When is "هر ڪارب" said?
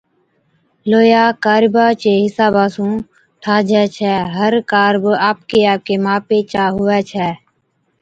4.35-5.03